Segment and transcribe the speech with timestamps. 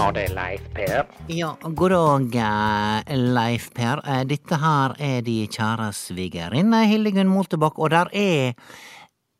[0.00, 1.08] Ja, det er Leif Per.
[1.28, 4.00] Ja, god dag, eh, Leif Per.
[4.08, 8.54] Eh, Dette her er de kjære svigerinne Hildegunn Moltebakk, og der er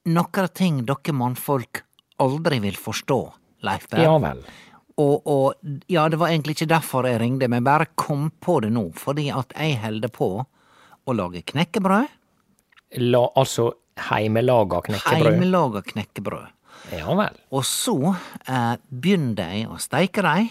[0.05, 1.81] nokre ting dere mannfolk
[2.21, 3.19] aldri vil forstå,
[3.65, 4.05] Leif Per.
[4.05, 4.45] Ja vel.
[5.01, 5.55] Og, og
[5.89, 9.31] ja, det var egentlig ikke derfor jeg ringde, men bare kom på det nå, fordi
[9.33, 12.13] at jeg holder på å lage knekkebrød.
[13.01, 13.71] La, altså
[14.11, 15.25] heimelaga knekkebrød.
[15.25, 16.53] Heimelaga knekkebrød.
[16.91, 17.37] Ja vel.
[17.55, 17.95] Og så
[18.47, 20.51] eh, begynte jeg å steike dem.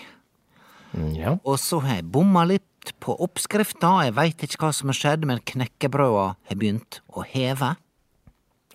[0.94, 1.35] Mm, Ja.
[1.44, 5.25] Og så har jeg bomma litt på oppskrifta, jeg veit ikke hva som har skjedd,
[5.28, 7.75] men knekkebrøda har begynt å heve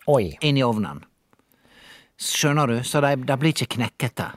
[0.06, 0.36] Oi.
[0.44, 1.00] inn i ovnen.
[2.20, 2.76] Skjønner du?
[2.86, 4.28] Så de, de blir ikke knekkete.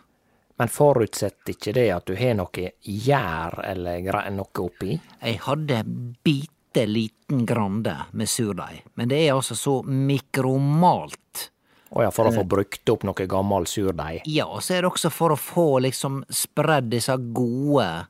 [0.57, 4.95] Men forutsetter ikke det at du har noe gjær eller noe oppi?
[5.21, 5.83] Jeg hadde
[6.25, 11.51] bitte liten grande med surdeig, men det er altså så mikromalt.
[11.89, 14.21] Å ja, for å få brukt opp noe gammel surdeig?
[14.27, 18.07] Ja, og så er det også for å få liksom spredd disse gode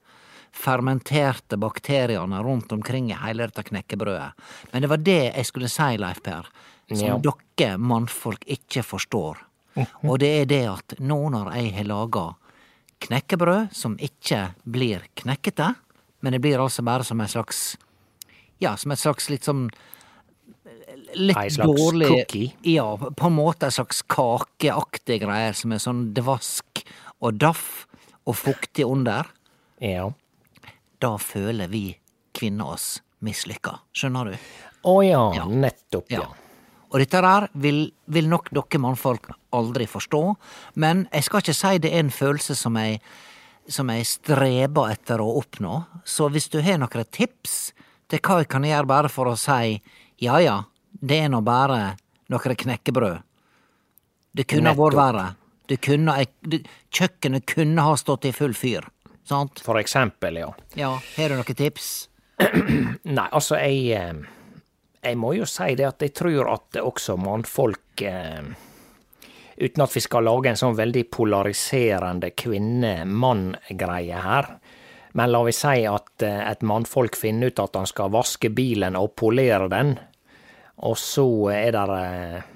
[0.58, 4.32] fermenterte bakteriene rundt omkring i hele dette knekkebrødet.
[4.72, 6.48] Men det var det jeg skulle si, Leif Per,
[6.90, 7.34] som Ja.
[7.58, 9.38] dere mannfolk ikke forstår.
[10.04, 12.36] Og det er det at nå når jeg har laga
[13.00, 15.76] knekkebrød som ikke blir knekkete,
[16.22, 17.78] men det blir altså bare som en slags
[18.60, 19.70] Ja, som et slags litt sånn
[21.18, 22.52] Litt Ei slags dårlig cookie?
[22.70, 26.84] Ja, på en måte en slags kakeaktig greier som er sånn dvask
[27.26, 27.86] og daff
[28.28, 29.30] og fuktig under.
[29.82, 30.10] Ja.
[31.02, 31.86] Da føler vi
[32.38, 33.80] kvinner oss mislykka.
[33.98, 34.38] Skjønner du?
[34.88, 35.46] Å ja, Ja.
[35.50, 36.28] nettopp, ja.
[36.92, 40.22] Og dette der vil, vil nok dere mannfolk aldri forstå,
[40.76, 43.02] men jeg skal ikke si det er en følelse som jeg,
[43.68, 47.74] som jeg streber etter å oppnå, så hvis du har noen tips
[48.08, 49.82] til hva jeg kan gjøre bare for å si
[50.24, 50.62] ja ja,
[50.92, 51.96] det er nå bare
[52.32, 53.24] noen knekkebrød.
[54.38, 55.26] Det kunne ha vært verre.
[55.68, 56.14] Det kunne,
[56.48, 56.62] det,
[56.94, 58.86] kjøkkenet kunne ha stått i full fyr.
[59.28, 59.60] Sant?
[59.60, 60.52] For eksempel, ja.
[60.80, 62.08] Ja, har du noen tips?
[63.18, 64.14] Nei, altså, jeg eh,
[65.04, 68.46] Jeg må jo si det at jeg tror at også mannfolk eh,
[69.58, 74.52] Uten at vi skal lage en sånn veldig polariserende kvinne-mann-greie her.
[75.18, 78.96] Men la vi si at eh, et mannfolk finner ut at han skal vaske bilen
[79.00, 79.96] og polere den,
[80.78, 82.50] og så er det eh,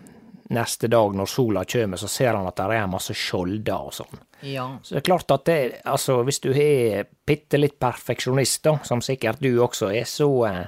[0.51, 4.21] neste dag når sola kommer, så ser han at det er masse skjolder og sånn.
[4.41, 4.67] Ja.
[4.83, 9.03] Så det er klart at det, altså, hvis du er bitte litt perfeksjonist, da, som
[9.05, 10.63] sikkert du også er, så eh,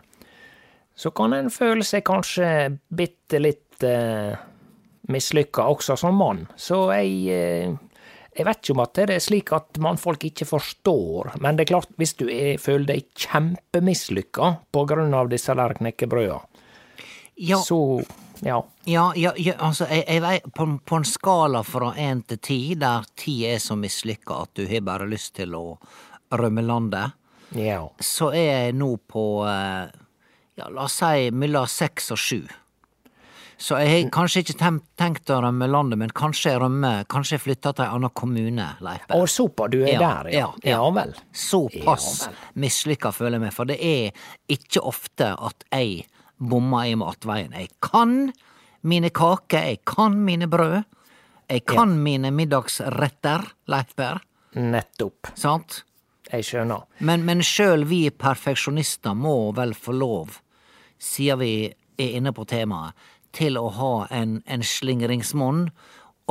[0.95, 2.47] så kan en føle seg kanskje
[2.93, 4.35] bitte litt eh,
[5.09, 6.45] mislykka også som mann.
[6.55, 7.73] Så jeg, eh,
[8.33, 11.69] Jeg vet ikke om at det er slik at mannfolk ikke forstår, men det er
[11.69, 16.39] klart, hvis du er, føler deg kjempemislykka på grunn av disse der knekkebrøda,
[17.35, 18.03] Ja, så
[18.43, 18.63] ja.
[18.83, 22.59] ja, ja, ja altså, jeg, jeg veit på, på en skala fra én til ti,
[22.79, 25.65] der ti er så mislykka at du har bare lyst til å
[26.33, 27.13] rømme landet,
[27.55, 27.83] Ja.
[28.01, 29.87] så er jeg nå på eh,
[30.57, 32.41] ja, la oss si mellom seks og sju.
[33.63, 37.43] Så jeg har kanskje ikke tenkt å rømme landet, men kanskje jeg rømmer Kanskje jeg
[37.45, 39.13] flytter til en annen kommune, Leipe.
[39.15, 40.39] Og såpass, du er Ja, der, ja.
[40.39, 40.79] ja, ja.
[40.81, 41.13] Ja vel.
[41.31, 46.03] Såpass Ja mislykka føler jeg meg, for det er ikke ofte at jeg
[46.49, 47.55] bommer i matveien.
[47.55, 48.33] Jeg kan
[48.83, 50.83] mine kaker, jeg kan mine brød,
[51.49, 54.21] jeg kan mine middagsretter, Leif Berr,
[54.55, 55.33] Nettopp.
[55.35, 55.83] sant?
[56.31, 56.85] Jeg skjønner.
[56.99, 60.39] Men, men sjøl vi perfeksjonister må vel få lov,
[60.97, 61.53] siden vi
[61.99, 62.95] er inne på temaet,
[63.33, 65.67] til å ha en, en slingringsmonn,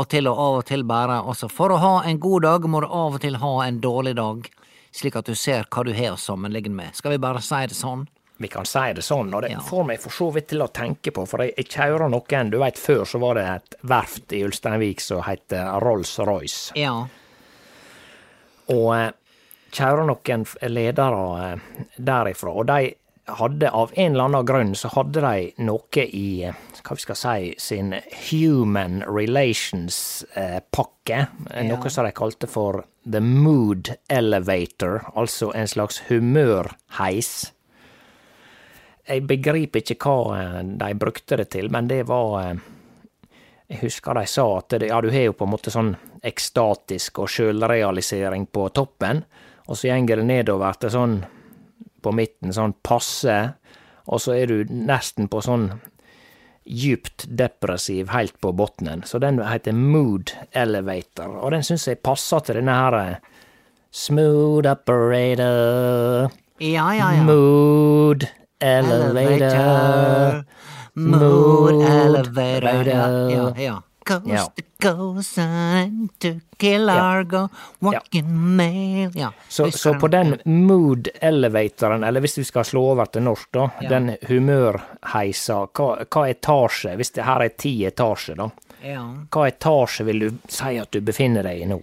[0.00, 2.80] og til å av og til bare Altså, for å ha en god dag må
[2.80, 4.46] du av og til ha en dårlig dag,
[4.92, 6.96] slik at du ser hva du har å sammenligne med.
[6.96, 8.06] Skal vi bare si det sånn?
[8.42, 9.60] Vi kan si det sånn, og det Ja.
[9.62, 12.58] får meg for så vidt til å tenke på, for jeg, jeg kjører noen Du
[12.58, 15.48] veit, før så var det et verft i Ulsteinvik som het
[15.82, 16.72] Rolls-Royce.
[16.76, 17.04] Ja.
[18.72, 19.10] Og eh,
[19.72, 21.58] kjører noen ledere eh,
[21.98, 22.94] derifra, og de
[23.38, 27.16] hadde av en eller annen grunn så hadde de noe i eh, hva vi skal
[27.20, 27.92] si, sin
[28.30, 31.26] Human Relations-pakke.
[31.68, 37.52] Noe som de kalte for The Mood Elevator, altså en slags humørheis.
[39.08, 42.60] Jeg begriper ikke hva eh, de brukte det til, men det var eh,
[43.72, 47.22] Jeg husker de sa at det, ja, du har jo på en måte sånn ekstatisk
[47.24, 49.24] og sjølrealisering på toppen,
[49.66, 51.16] og så gjenger det nedover til sånn
[52.02, 53.38] på midten, sånn passe,
[54.06, 55.68] og så er du nesten på sånn
[56.62, 59.02] djupt depressiv helt på bunnen.
[59.06, 63.16] Så den heter Mood Elevator, og den syns jeg passer til denne her eh,
[63.92, 66.30] Smooth operator,
[66.62, 67.24] Ja, ja, ja.
[67.26, 68.28] mood
[68.62, 70.44] elevator.
[70.94, 73.30] Mood Mood elevator.
[73.30, 74.46] Ja, ja, Coast Ja.
[74.46, 76.28] to coast and to
[77.80, 79.32] walking mail Ja.
[79.48, 83.70] Så, så på den mood elevatoren, eller hvis vi skal slå over til norsk, da,
[83.80, 83.88] Ja.
[83.88, 88.50] den humørheisa, hva, hva etasje, hvis det her er ti etasjer, da,
[88.82, 89.02] Ja.
[89.30, 91.80] hva etasje vil du si at du befinner deg i nå?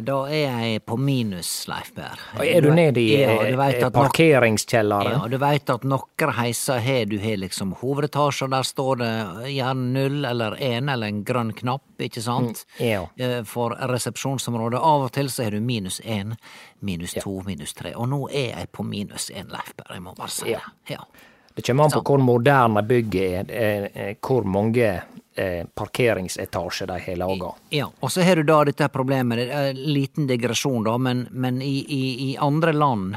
[0.00, 2.18] Da er jeg på minus, Leif Berr.
[2.40, 5.18] Er du nede i ja, eh, parkeringskjelleren?
[5.20, 9.10] Ja, du veit at noen heiser har du har liksom hovedetasjer, der står det
[9.52, 12.64] gjerne null eller én eller en grønn knapp, ikke sant?
[12.80, 13.04] ja.
[13.18, 14.80] Eh, For resepsjonsområdet.
[14.80, 16.36] Av og til så har du minus én,
[16.80, 17.92] minus to, minus tre.
[17.94, 20.58] Og nå er jeg på minus én, Leif Berr, jeg må bare si Ja.
[20.88, 20.96] det.
[20.96, 21.04] Ja.
[21.54, 23.88] Det kommer an på hvor moderne bygget er,
[24.24, 24.86] hvor mange
[25.34, 27.50] eh, parkeringsetasjer de har laga.
[27.70, 31.26] Ja, og så har du da dette problemet, det er en liten digresjon da, men,
[31.30, 33.16] men i, i, i andre land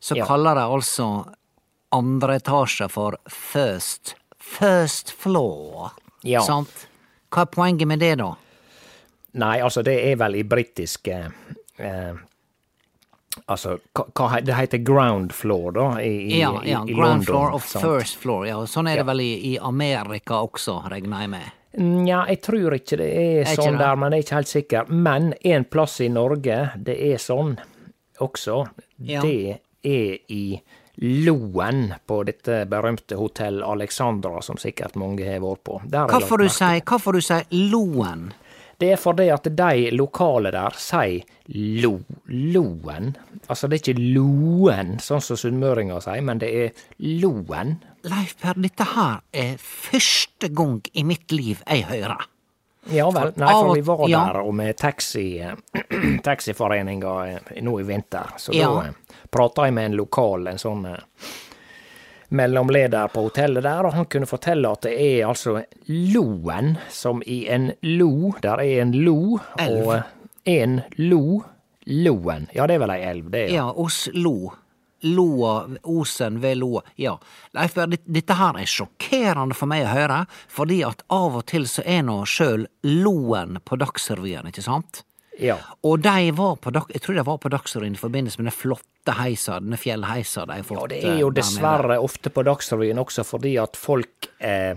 [0.00, 0.26] så Ja.
[0.26, 1.08] kaller de altså
[1.92, 5.90] andre etasje for first, first floor.
[6.22, 6.42] Ja.
[6.42, 6.86] Sant?
[7.30, 8.32] Hva er poenget med det da?
[9.38, 11.16] Nei, altså, det er vel i britiske
[11.78, 12.14] eh,
[13.48, 13.78] Altså,
[14.44, 17.24] det heter ground floor, da, i, ja, Ja, i, i ground London.
[17.24, 19.08] floor og first floor, ja, sånn er det Ja.
[19.12, 21.46] vel i, i Amerika også, regner jeg med.
[21.78, 23.84] Nja, jeg tror ikke det er er sånn det?
[23.84, 24.88] der, men jeg er ikke helt sikker.
[24.90, 27.56] Men en plass i Norge det er sånn
[28.20, 28.66] også.
[28.98, 29.20] Ja.
[29.22, 30.60] Det er i
[31.00, 35.80] Loen, på dette berømte hotell Alexandra, som sikkert mange har vært på.
[35.86, 36.70] Der er får du si,
[37.14, 37.38] du si,
[37.70, 38.32] Loen?
[38.78, 41.24] Det er fordi at de lokale der sier
[41.82, 41.96] lo,
[42.30, 43.10] loen.
[43.48, 47.78] Altså det er ikke loen, sånn som sunnmøringer sier, men det er loen.
[48.06, 52.28] Leif Per, dette her er første gang i mitt liv jeg hører.
[52.94, 53.34] Ja vel.
[53.36, 54.20] Nei, for vi var ja.
[54.30, 55.26] der og med taxi,
[56.28, 58.30] taxiforeninga eh, nå i vinter.
[58.38, 58.70] Så Ja.
[58.70, 61.02] da eh, prata jeg med en lokal, en sånn eh,
[62.28, 67.44] mellomleder på hotellet der, og han kunne fortelle at det er altså loen, som i
[67.48, 68.32] en lo.
[68.44, 69.86] Der er en lo, Elv.
[69.86, 71.42] og en lo.
[71.88, 72.48] Loen.
[72.52, 73.46] Ja, det er vel ei elv, det.
[73.54, 74.52] Ja, Oslo.
[75.00, 76.82] Loa, Osen ved Loa.
[77.00, 77.14] Ja.
[77.54, 81.68] Leif Berr, dette her er sjokkerende for meg å høre, fordi at av og til
[81.70, 85.04] så er nå sjøl Loen på Dagsrevyen, ikke sant?
[85.38, 85.56] Ja.
[85.86, 89.14] Og de var på jeg tror de var på Dagsrevyen i forbindelse med den flotte
[89.18, 90.80] heisa, denne fjellheisa de har fått.
[90.80, 94.74] Ja, det eh, er jo dessverre ofte på Dagsrevyen også fordi at folk eh,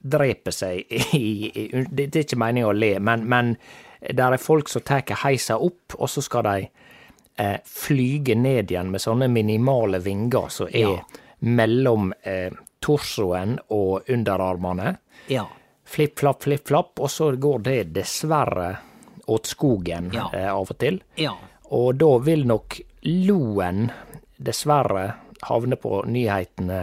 [0.00, 0.84] dreper seg
[1.16, 3.54] i, Det er ikke meningen å le, men, men
[4.00, 6.68] der er folk som tar heisa opp, og så skal de
[7.36, 11.24] eh, flyge ned igjen med sånne minimale vinger som er Ja.
[11.40, 14.94] mellom eh, torsoen og underarmene.
[15.28, 15.46] Ja.
[15.84, 18.70] Flipp, flapp, flipp, flapp, og så går det dessverre
[19.30, 20.28] åt skogen Ja.
[20.34, 21.00] eh, av og til.
[21.20, 21.36] Ja.
[21.70, 23.86] Og da vil nok Loen
[24.36, 25.06] dessverre
[25.46, 26.80] havne på nyhetene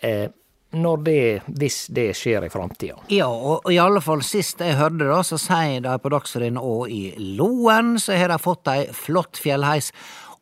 [0.00, 0.28] eh,
[0.70, 1.20] når det,
[1.56, 2.98] hvis det skjer i framtida.
[3.14, 6.58] Ja, og, og i alle fall sist jeg hørte det, så sier de på Dagsrevyen
[6.60, 9.92] og i Loen så har de fått ei flott fjellheis.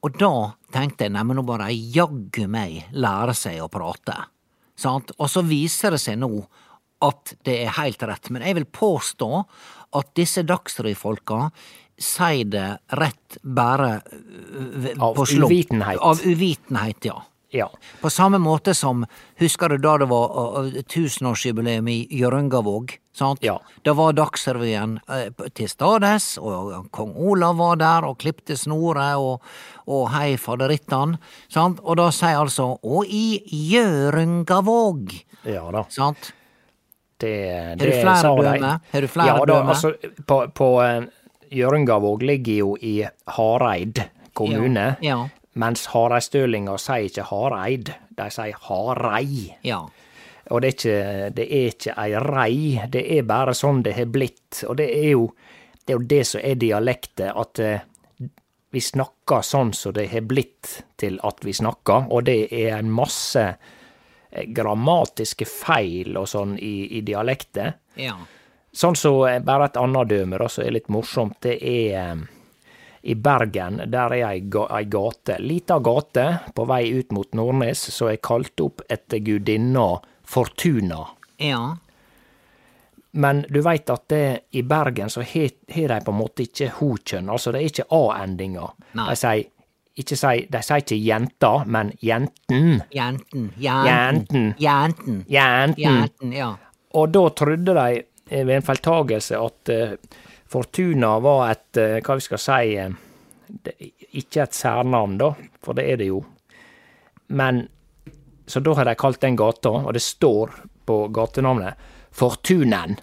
[0.03, 0.33] Og da
[0.75, 4.17] tenkte jeg neimen nå bare jaggu meg lære seg å prate.
[4.77, 5.13] Sant?
[5.19, 6.33] Og så viser det seg nå
[7.07, 8.31] at det er helt rett.
[8.35, 9.31] Men jeg vil påstå
[9.99, 11.47] at disse Dagsrevy-folka
[11.97, 12.69] sier det
[13.01, 16.01] rett bare øh, Av uvitenhet.
[16.01, 17.23] Av uvitenhet, ja.
[17.57, 17.71] Ja.
[18.01, 19.05] På samme måte som,
[19.39, 22.97] husker du da det var uh, uh, tusenårsjubileum i Hjørungavåg?
[23.17, 23.45] Sant?
[23.47, 23.55] Ja.
[23.87, 24.99] Da var Dagsrevyen
[25.57, 29.47] til stades, og kong Olav var der og klipte snoret og,
[29.89, 31.17] og hei faderittan.
[31.49, 31.81] Sant?
[31.81, 35.15] Og da sier altså Og i Hjørungavåg!
[35.47, 35.87] ja da.
[35.89, 36.35] Sant?
[37.17, 37.37] Det,
[37.81, 38.73] du det flere de.
[38.93, 39.61] Har du flere ja, da?
[39.73, 39.95] Altså,
[40.27, 41.07] på på eh,
[41.57, 42.99] Hjørungavåg ligger jo i
[43.37, 44.03] Hareid
[44.37, 44.97] kommune.
[45.01, 45.29] Ja, ja.
[45.57, 49.55] Mens hareidstølinga sier ikke Hareid, de sier Harei.
[49.65, 49.87] Ja.
[50.53, 52.59] Og det er, ikke, det er ikke ei rei,
[52.93, 54.61] det er bare sånn det har blitt.
[54.69, 55.31] Og det er jo
[55.87, 58.29] det, er jo det som er dialektet, at eh,
[58.75, 62.93] vi snakker sånn som det har blitt til at vi snakker, og det er en
[62.93, 63.75] masse eh,
[64.49, 67.75] grammatiske feil og sånn i, i dialektet.
[67.97, 68.17] ja.
[68.77, 72.19] Sånn som så, bare et annet døme da, som er litt morsomt, det er eh,
[73.09, 77.87] i Bergen, der er ei, ga- ei gate, lita gate på vei ut mot Nordnes,
[77.95, 79.87] som er kalt opp etter gudinna
[80.29, 81.07] Fortuna.
[81.41, 81.63] Ja.
[83.17, 85.49] Men du veit at det, i Bergen så har
[85.89, 88.67] de på en måte ikke ho-kjønn, altså det er ikke a-endinga.
[88.93, 89.47] De sier
[89.97, 92.83] ikke si, de sier ikke jenta, men jenten.
[92.93, 93.51] Jenten.
[93.59, 94.55] Jenten.
[94.61, 95.25] Jenten.
[95.29, 95.75] Jenten.
[95.81, 96.51] Jenten, ja.
[96.97, 97.87] Og da trodde de
[98.31, 99.97] eh, ved en feiltagelse at eh,
[100.49, 102.77] Fortuna var et, eh, hva vi skal si,
[104.21, 105.33] ikke et særnavn, da,
[105.65, 106.21] for det er det jo.
[107.29, 107.69] Men
[108.47, 110.53] Så da har de kalt den gata, og det står
[110.87, 111.75] på gatenavnet,
[112.15, 112.95] Fortunen.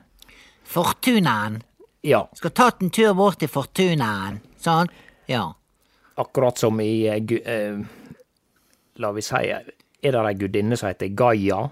[0.63, 1.57] Fortunaen.
[2.01, 4.39] Ja, Skal ta en tur bort til Fortunaen.
[4.57, 4.87] sånn?
[5.27, 5.53] Ja.
[6.15, 7.85] Akkurat som i uh,
[9.01, 11.69] La vi si Er det ei gudinne som heter Gaia?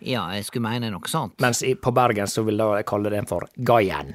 [0.00, 1.34] Ja, jeg skulle mene noe sånt.
[1.44, 4.14] Mens i, på Bergen så vil de kalle den for Gaien.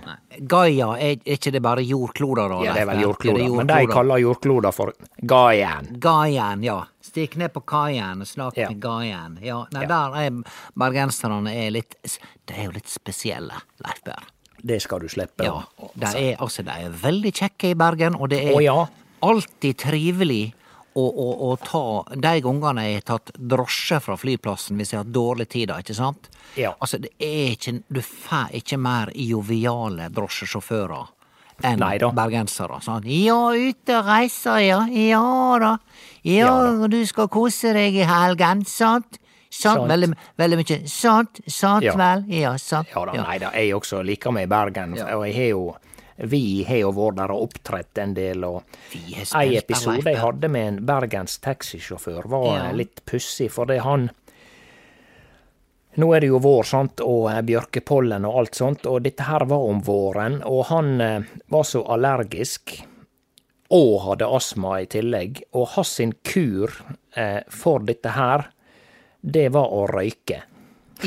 [0.49, 2.49] Gaia, er er ikke det bare jordkloder?
[2.49, 3.93] da, Ja, det er vel jordkloder, Er det men de jordkloder?
[3.93, 5.91] kaller jordkloder for Gaien.
[6.01, 6.79] Gaien, ja.
[7.05, 8.69] Stikk ned på kaien og snakk Ja.
[8.69, 9.37] med Gaien.
[9.45, 9.87] Ja, nei, Ja.
[9.87, 10.43] der er
[10.75, 11.95] bergenserne er litt
[12.47, 13.53] De er jo litt spesielle,
[13.85, 14.25] Leif Berr.
[14.65, 15.43] Det skal du slippe.
[15.45, 15.61] Ja.
[15.95, 18.87] De er, altså, de er veldig kjekke i Bergen, og det er Å, ja.
[19.29, 20.53] Alltid trivelig
[20.95, 21.81] å, å, å ta
[22.15, 25.95] De gangene jeg har tatt drosje fra flyplassen hvis jeg har dårlig tid, da, ikke
[25.97, 26.29] sant?
[26.55, 26.71] Ja.
[26.79, 31.11] Altså, det er ikke Du får ikke mer joviale drosjesjåfører
[31.63, 32.09] enn Neida.
[32.11, 32.81] bergensere.
[32.83, 33.05] Sånn.
[33.07, 34.79] Ja, ute og reiser, ja.
[34.91, 35.21] Ja
[35.61, 35.69] da.
[36.27, 36.87] Ja, Ja da.
[36.91, 39.19] du skal kose deg i helgen, sant?
[39.55, 39.85] Sant.
[39.87, 40.79] Veldig, veldig mye.
[40.91, 41.93] Sant, sant Ja.
[41.95, 42.25] vel?
[42.27, 42.89] Ja, sant.
[42.91, 44.97] Ja da, nei da, jeg også liker meg i Bergen.
[44.99, 45.15] Ja.
[45.15, 45.61] Og jeg har jo
[46.17, 48.63] Vi har jo vært der og opptrådt en del, og
[48.95, 52.71] en episode jeg hadde med en bergens taxisjåfør, var Ja.
[52.71, 54.09] litt pussig, fordi han
[55.97, 59.45] Nå er det jo vår, sant, og eh, bjørkepollen og alt sånt, og dette her
[59.47, 62.73] var om våren, og han eh, var så allergisk,
[63.71, 66.73] og hadde astma i tillegg, og hans sin kur
[67.15, 68.43] eh, for dette her,
[69.21, 70.41] det var å røyke.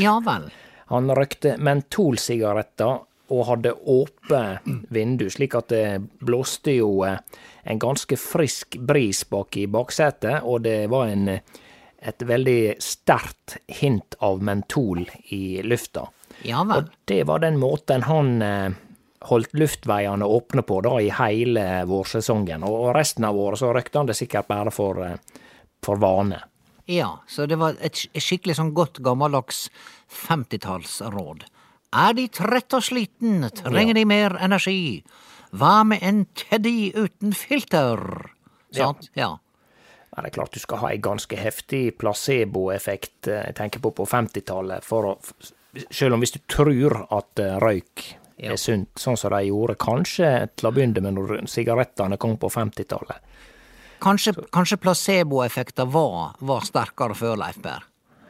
[0.00, 0.48] Ja vel.
[0.88, 7.20] Han røykte mentolsigaretter og hadde åpent vindu, slik at det blåste jo eh,
[7.68, 11.62] en ganske frisk bris bak i baksetet, og det var en, eh,
[11.98, 15.04] et veldig sterkt hint av mentol
[15.34, 16.08] i lufta.
[16.46, 16.84] Ja vel.
[16.84, 18.70] Og det var den måten han eh,
[19.28, 24.08] holdt luftveiene åpne på da i hele vårsesongen, og resten av året så røykte han
[24.08, 25.02] det sikkert bare for,
[25.84, 26.40] for vane.
[26.88, 29.66] Ja, så det var et skikkelig sånn godt gammeldags
[30.24, 31.44] 50-tallsråd.
[31.96, 35.02] Er de trett og sliten, trenger de mer energi?
[35.56, 38.02] Hva med en teddy uten filter?
[38.76, 39.08] Sant?
[39.16, 39.38] Ja.
[40.12, 43.92] Ja, det er klart du skal ha en ganske heftig placeboeffekt, eh, jeg tenker på
[43.96, 45.14] på 50-tallet, for å
[45.92, 48.02] Selv om hvis du tror at eh, røyk
[48.38, 52.48] er sunt, sånn som de gjorde kanskje til å begynne med når sigarettene kom på
[52.50, 53.20] 50-tallet.
[54.02, 57.84] Kanskje, kanskje placeboeffekter var, var sterkere før, Leif Berr?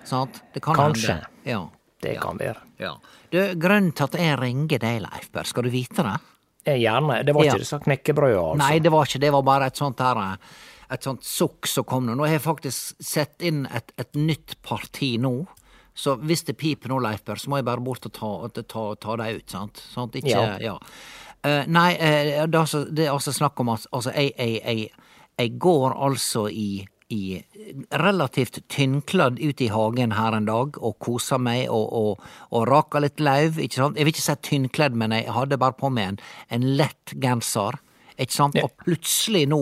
[0.04, 0.42] Sant?
[0.52, 1.14] Det kan Kanskje.
[1.14, 1.26] hende.
[1.44, 1.62] Ja.
[2.02, 2.20] Det ja.
[2.20, 2.62] kan være.
[2.80, 2.94] Ja.
[3.30, 6.16] Du, grunnen til at jeg ringer deg, Leif Berr, skal du vite det?
[6.68, 7.22] Gjerne.
[7.24, 7.52] Det var Ja.
[7.54, 8.58] ikke disse knekkebrøda, altså.
[8.60, 9.30] Nei, det var ikke det.
[9.32, 10.38] var bare et sånt her
[10.90, 12.14] Et sånt sukk som kom nå.
[12.16, 15.46] Nå har jeg faktisk sett inn et, et nytt parti nå.
[15.94, 18.94] Så hvis det piper nå, Leif Berr, så må jeg bare bort og ta, ta,
[18.94, 19.82] ta, dem ut, sant?
[19.92, 20.14] sant?
[20.16, 20.56] Ikke, ja.
[20.62, 20.76] Ja.
[21.44, 24.62] Uh, nei, uh, det, er altså, det er altså snakk om at altså, jeg, jeg,
[24.64, 24.88] jeg,
[25.38, 27.40] jeg går altså i, i
[27.90, 33.00] relativt tynnkledd ut i hagen her en dag og kosa meg og, og, og raka
[33.00, 33.56] litt lauv.
[33.58, 33.96] ikke sant?
[33.96, 36.18] Jeg vil ikke si tynnkledd, men jeg hadde bare på meg en,
[36.52, 37.78] en lett genser.
[38.18, 38.56] Ikke sant?
[38.58, 39.60] Og plutselig nå,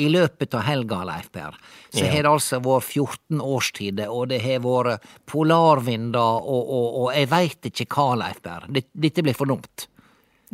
[0.00, 1.56] i løpet av helga, Leif Per,
[1.92, 2.10] så Ja.
[2.14, 7.28] har det altså vært 14 årstider, og det har vært polarvinder, og, og, og jeg
[7.30, 8.64] veit ikke hva, Leif Per.
[8.72, 9.86] Dette blir for dumt.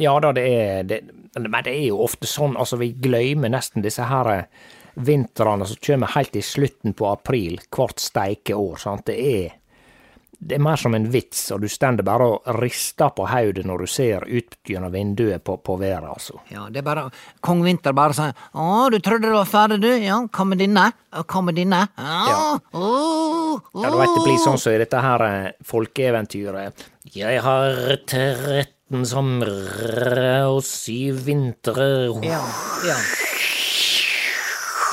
[0.02, 0.96] Ja da, det er det,
[1.38, 5.80] Men det er jo ofte sånn, altså vi glemmer nesten disse her eh, vintrene som
[5.86, 8.76] kommer helt i slutten på april hvert steike år.
[8.82, 9.06] Sant?
[9.10, 9.52] Det er
[10.44, 13.84] det er mer som en vits, og du stender bare og rister på hodet når
[13.84, 16.36] du ser ut gjennom vinduet på, på været, altså.
[16.52, 17.06] Ja, det er bare
[17.44, 19.88] Kong Vinter bare sier 'Å, du trodde du var ferdig, du?
[19.88, 20.90] Ja, hva med dine?
[21.14, 26.88] Hva med denne?' Ja, du veit det blir sånn som i dette her eh, folkeeventyret.
[27.14, 31.88] Jeg har 13 somre og syv vintre
[32.24, 32.42] Ja,
[32.84, 32.98] ja.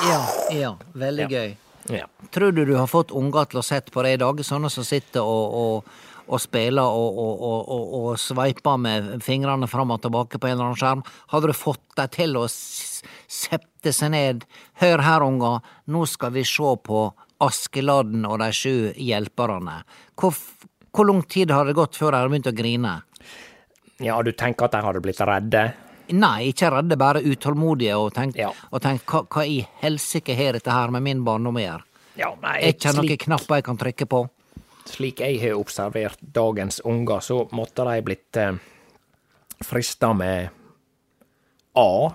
[0.02, 0.70] Ja, ja.
[0.98, 1.52] Veldig gøy.
[1.90, 2.06] Ja.
[2.30, 4.40] Tror du du har fått unger til å sette på det i dag?
[4.46, 5.92] Sånne som sitter og, og,
[6.26, 10.56] og spiller og, og, og, og, og sveiper med fingrene fram og tilbake på en
[10.56, 11.04] eller annen skjerm.
[11.34, 14.46] Hadde du fått dem til å sette seg ned?
[14.82, 17.06] Hør her, unger, nå skal vi se på
[17.42, 19.80] Askeladden og de sju hjelperne.
[20.18, 20.36] Hvor,
[20.94, 23.00] hvor lang tid har det gått før de har begynt å grine?
[24.02, 25.64] ja, du tenker at de hadde blitt redde?
[26.12, 28.50] Nei, ikke redde, bare utålmodige og tenk, Ja.
[28.70, 31.82] og tenk hva, hva i helsike har dette her med min barndom å gjøre?
[32.20, 34.28] Ja, nei, Er ikke noen knapper jeg kan trykke på?
[34.84, 38.52] slik jeg har observert dagens unger, så måtte de blitt eh,
[39.64, 40.50] frista med
[41.76, 42.10] A.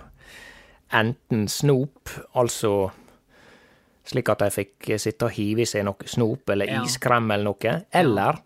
[0.92, 2.90] Enten snop, altså
[4.08, 7.74] slik at de fikk sitte og hive i seg noe snop eller iskrem eller noe,
[7.92, 8.38] eller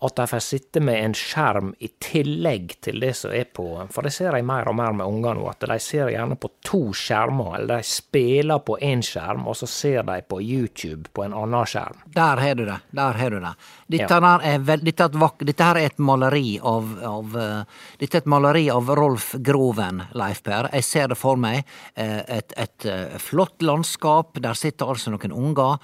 [0.00, 4.06] at de får sitte med en skjerm i tillegg til det som er på For
[4.06, 6.80] det ser jeg mer og mer med unger nå, at de ser gjerne på to
[6.96, 11.36] skjermer, eller de spiller på én skjerm, og så ser de på YouTube på en
[11.36, 12.00] annen skjerm.
[12.14, 12.78] Der har du det.
[12.96, 13.54] Der har du det.
[13.90, 14.38] Dette, Ja.
[14.42, 17.64] er vel, dette, er et dette er et maleri av, av uh,
[17.98, 20.70] Dette er et maleri av Rolf Groven, Leif Per.
[20.72, 21.64] Jeg ser det for meg.
[21.96, 24.38] Uh, Et, et uh, flott landskap.
[24.40, 25.78] Der sitter altså noen unger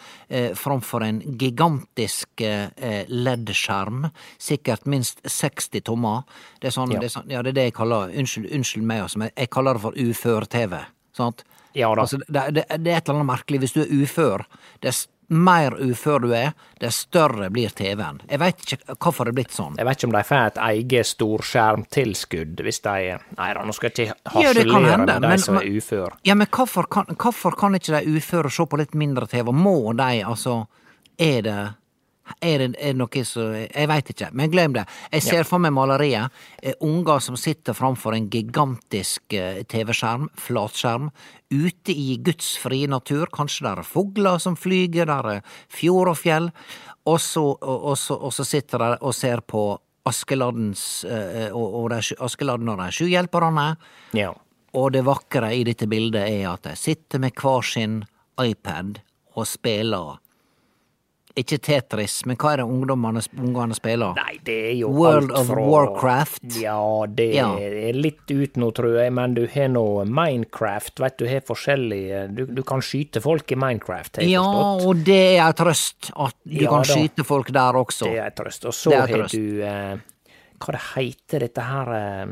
[0.55, 3.09] framfor en gigantisk eh,
[4.39, 6.23] Sikkert minst 60 tommer.
[6.61, 7.01] Det er, sånn, Ja.
[7.01, 9.51] det, er sånn, ja, det er det jeg kaller Unnskyld, unnskyld meg, altså, men jeg
[9.51, 10.81] kaller det for ufør-TV.
[11.75, 11.91] Ja.
[11.97, 13.61] Altså, det, det, det er et eller annet merkelig.
[13.61, 14.45] Hvis du er ufør,
[14.81, 18.21] dess mer ufør du er, dess større blir TV-en.
[18.31, 19.75] Jeg veit ikke hvorfor det er blitt sånn.
[19.77, 23.91] Jeg vet ikke om de får et eget storskjermtilskudd hvis de Nei da, nå skal
[23.91, 26.19] jeg ikke harselere ja, med de men- som er ufør uføre.
[26.25, 29.51] Ja, men hvorfor kan, hvorfor kan ikke de uføre se på litt mindre TV?
[29.53, 30.67] Må de, altså
[31.19, 31.75] Er det
[32.41, 34.85] er det, er det noe som Jeg veit ikke, men glem det.
[35.13, 36.35] Jeg ser for meg maleriet.
[36.63, 41.11] Eh, unger som sitter framfor en gigantisk eh, TV-skjerm, flatskjerm,
[41.55, 43.31] ute i Guds frie natur.
[43.33, 46.51] Kanskje der er fugler som flyger, der er fjord og fjell.
[47.07, 49.69] Og så, og, så, og så sitter de og ser på
[50.07, 53.73] Askeladdens eh, og, og de, Askeladden og de sju hjelperne.
[54.19, 54.33] Ja.
[54.77, 58.01] Og det vakre i dette bildet er at de sitter med hver sin
[58.43, 59.01] iPad
[59.37, 60.19] og spiller
[61.37, 64.15] Ikke Tetris, men hva er det ungdommene ungene spiller?
[64.17, 66.47] Nei, det er jo World alt of Warcraft.
[66.63, 66.79] Ja,
[67.13, 67.51] det Ja.
[67.61, 72.23] er litt ut nå, tror jeg, men du har nå Minecraft, vet du, har forskjellige
[72.35, 74.87] Du, du kan skyte folk i Minecraft, har jeg Ja, forstått.
[74.89, 76.95] og det er ei trøst at du Ja kan da.
[76.95, 78.05] skyte folk der også.
[78.09, 78.65] Det er ei trøst.
[78.65, 79.97] Og så har du eh,
[80.59, 82.27] Hva det heter dette her eh,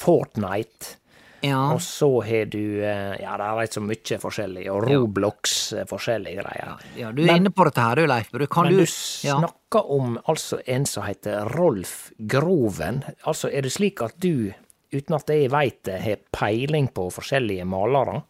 [0.00, 0.96] Fortnite.
[1.40, 1.60] Ja.
[1.72, 4.66] Og så har du eh, Ja, det er så mye forskjellig.
[4.72, 5.84] Og Roblox, ja.
[5.88, 6.82] forskjellige greier.
[6.98, 8.30] ja, du er inne på dette her, du, Leif.
[8.32, 8.86] Du kan Men du du
[9.26, 9.38] ja.
[9.38, 13.04] snakker om altså en som heter Rolf Groven.
[13.24, 14.52] Altså, er det slik at du,
[14.92, 18.22] uten at jeg veit det, har peiling på forskjellige malere?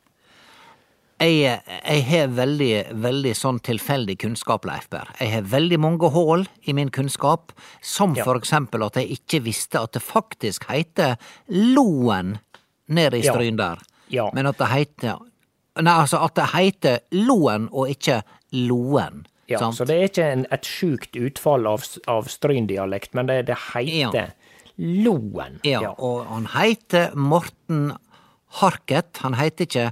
[1.20, 5.10] Jeg, jeg har veldig, veldig sånn tilfeldig kunnskap, Leif Berr.
[5.20, 7.52] Jeg har veldig mange hull i min kunnskap,
[7.84, 8.24] som Ja.
[8.24, 11.18] for eksempel at jeg ikke visste at det faktisk heter
[11.48, 12.38] Loen
[12.90, 13.32] nede i Ja.
[13.34, 13.80] Stryn der.
[14.10, 14.28] Ja.
[14.34, 15.18] Men at det heter
[15.80, 18.20] Nei, altså at det heter Loen og ikke
[18.52, 19.22] Loen.
[19.48, 19.76] Ja, sant?
[19.78, 24.32] så det er ikke en, et sjukt utfall av, av stryndialekt, men det, det heter
[24.76, 25.60] Loen.
[25.66, 27.92] Ja, og han heter Morten
[28.60, 29.22] Harket.
[29.22, 29.86] Han heter ikke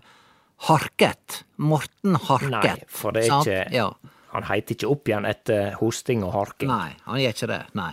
[0.68, 1.44] Harket.
[1.56, 2.50] Morten Harket.
[2.50, 3.46] Nei, for det er sant?
[3.46, 3.88] ikke Ja.
[4.34, 6.68] Han heter ikke opp igjen etter hosting og harking.
[6.68, 7.60] Nei, han gjør ikke det.
[7.78, 7.92] Nei.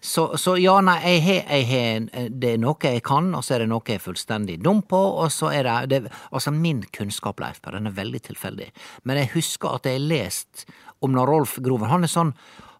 [0.00, 3.64] Så, så ja, nei, jeg har, har Det er noe jeg kan, og så er
[3.64, 7.40] det noe jeg er fullstendig dum på, og så er det, det Altså, min kunnskap,
[7.42, 8.70] Leif, den er veldig tilfeldig,
[9.04, 10.66] men jeg husker at jeg har lest
[11.02, 12.34] om når Rolf Groven Han er sånn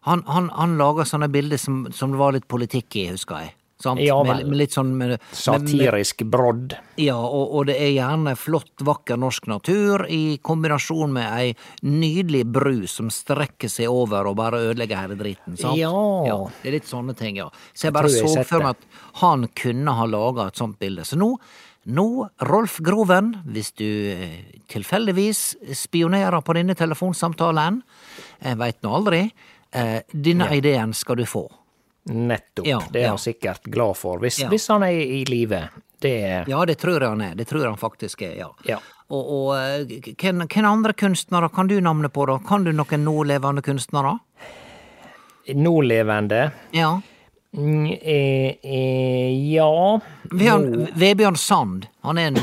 [0.07, 3.55] Han, han, han lager sånne bilder som, som det var litt politikk i, husker jeg.
[3.83, 4.01] Sant?
[4.03, 4.41] Ja, vel.
[4.43, 6.73] med litt sånn med, Satirisk brodd.
[6.99, 11.53] Ja, og, og det er gjerne flott, vakker norsk natur i kombinasjon med ei
[11.87, 15.55] nydelig bru som strekker seg over og bare ødelegger hele driten.
[15.55, 15.79] sant?
[15.79, 15.93] Ja.
[16.59, 17.47] Det er litt sånne ting, ja.
[17.71, 21.07] Så jeg Jeg bare så for meg at han kunne ha laga et sånt bilde.
[21.07, 21.29] Så nå,
[21.87, 22.07] nå,
[22.51, 27.79] Rolf Groven, hvis du eh, tilfeldigvis spionerer på denne telefonsamtalen,
[28.43, 29.23] jeg veit nå aldri,
[29.69, 30.59] denne ja.
[30.59, 31.45] ideen skal du få.
[32.05, 32.65] Nettopp.
[32.67, 35.69] Ja, det er han sikkert glad for, hvis, hvis han er i live.
[36.01, 37.35] Det Ja, det tror jeg han er.
[37.35, 38.47] Det tror jeg han faktisk er, ja.
[38.65, 38.77] Ja.
[39.09, 42.39] Og, og eh, hvem, hvem andre kunstnere kan du navnet på, da?
[42.47, 44.19] Kan du noen nålevende kunstnere?
[45.49, 46.51] nålevende.
[46.71, 47.01] Ja.
[47.57, 51.87] Mm, eh, eh, ja Vebjørn, Vebjørn Sand.
[52.05, 52.37] Han er en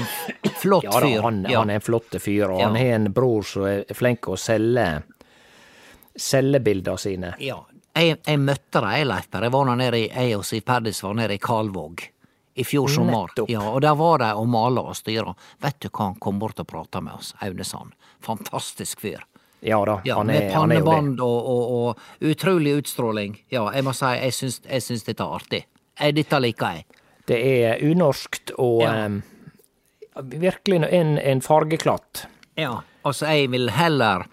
[0.59, 1.21] flott Ja fyr.
[1.23, 1.59] han, Ja.
[1.61, 2.67] han er en flott fyr, og Ja.
[2.67, 5.03] han har en bror som er flink å selge
[6.17, 7.35] selge bildene sine.
[7.39, 7.65] Ja.
[7.97, 9.29] Jeg, jeg møtte dem, jeg, Leif.
[9.33, 12.03] Jeg var nede i jeg og Siv Perdis var nede i Kalvåg
[12.57, 13.33] i fjor sommer.
[13.49, 15.33] Ja, og der var de og mala og styra.
[15.65, 17.35] Vet du hva han kom bort og prata med oss?
[17.45, 17.93] Aune Sand.
[18.25, 19.25] Fantastisk fyr.
[19.65, 20.53] Ja da, Ja, han, er, det.
[20.55, 23.39] pannebånd og, og, og utrolig utstråling.
[23.53, 25.63] Ja, jeg må si, jeg syns, jeg syns dette er artig.
[26.01, 26.85] Jeg, dette liker jeg.
[27.27, 29.07] Det er unorskt og Ja.
[29.09, 29.23] um,
[30.33, 32.27] virkelig en, en fargeklatt.
[32.57, 34.25] Ja, altså jeg vil heller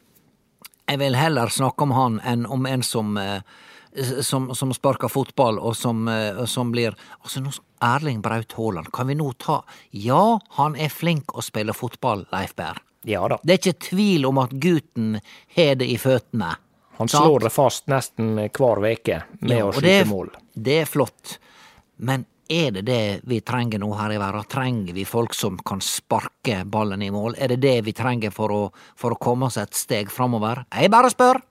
[0.89, 3.41] Jeg vil heller snakke om han enn om en som eh,
[4.21, 7.43] som, som sparker fotball, og som, eh, som blir Altså,
[7.81, 12.55] Erling Braut Haaland, kan vi nå ta Ja, han er flink å spille fotball, Leif
[12.55, 12.81] Berr.
[13.05, 13.37] Ja da.
[13.43, 15.17] Det er ikke tvil om at gutten
[15.55, 16.53] har det i føttene.
[16.97, 17.25] Han Sant?
[17.25, 20.29] slår det fast nesten hver veke med Ja, å skyte mål.
[20.55, 21.37] Det er flott.
[21.97, 24.43] Men er det det vi trenger nå her i verden?
[24.49, 27.37] Trenger vi folk som kan sparke ballen i mål?
[27.39, 28.61] Er det det vi trenger for å,
[28.99, 30.65] for å komme oss et steg framover?
[30.75, 31.41] Jeg bare spør!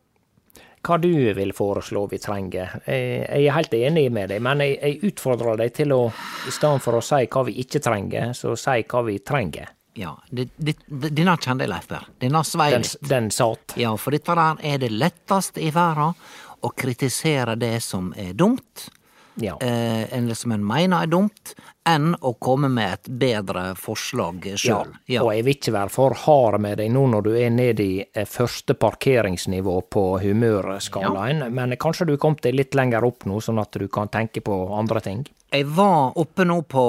[0.83, 2.81] Hva du vil foreslå vi trenger?
[2.91, 6.55] Jeg, jeg er helt enig med deg, men jeg, jeg utfordrer deg til å, i
[6.55, 9.71] stedet for å si hva vi ikke trenger, så si hva vi trenger.
[9.95, 12.09] Ja, denne kjente jeg, Leif Berr.
[12.19, 13.77] Denne svei Den, den satt.
[13.79, 16.17] Ja, for dette der er det letteste i verden
[16.63, 18.89] å kritisere det som er dumt,
[19.35, 19.57] Ja.
[19.61, 21.55] eh, eller som en mener er dumt,
[21.89, 25.23] enn å komme med et bedre forslag Ja, ja.
[25.23, 27.97] og jeg vil ikke være for hard med deg nå når du er nede i
[28.05, 33.63] eh, første parkeringsnivå på humørskalaen, men kanskje du kom deg litt lenger opp nå, sånn
[33.63, 35.27] at du kan tenke på andre ting?
[35.53, 36.87] Jeg var oppe nå på,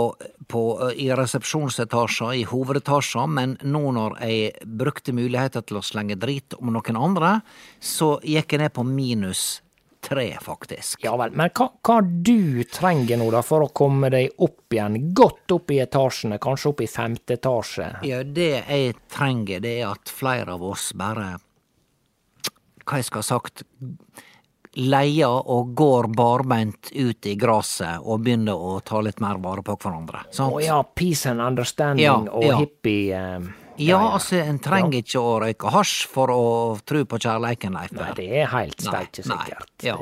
[0.48, 0.62] på,
[0.96, 6.72] i resepsjonsetasjen, i hovedetasjen, men nå når jeg brukte muligheten til å slenge drit om
[6.72, 7.34] noen andre,
[7.84, 9.63] så gikk jeg ned på minus
[10.04, 11.00] tre, faktisk.
[11.06, 15.00] Ja vel, men hva, hva du trenger nå da for å komme deg opp igjen,
[15.16, 17.88] godt opp i etasjene, kanskje opp i femte etasje?
[18.08, 21.34] Ja, det jeg trenger, det er at flere av oss bare
[22.84, 23.64] Hva jeg skal ha sagt
[24.74, 29.76] Leier og går barbeint ut i gresset og begynner å ta litt mer vare på
[29.78, 30.24] hverandre.
[30.34, 30.50] Sant?
[30.56, 32.58] Å ja, peace and understanding Ja, og ja.
[32.58, 36.42] hippie eh, Ja, altså, en trenger ikke å røyke hasj for å
[36.86, 37.92] tro på kjærleiken, Leif.
[37.98, 39.72] Nei, det er helt steike Nei, sikkert.
[39.86, 39.96] Ja.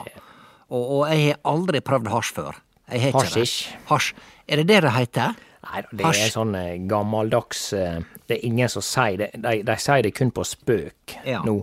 [0.71, 2.59] Og, og jeg har aldri prøvd hasj før.
[2.91, 3.47] Jeg har ikke det.
[3.87, 4.11] Hasj.
[4.51, 5.35] Er det det det heter?
[5.61, 6.21] Nei, det Hasj.
[6.25, 9.27] er sånn eh, gammeldags eh, Det er ingen som sier det.
[9.39, 11.43] De, de sier det kun på spøk Ja.
[11.45, 11.59] nå.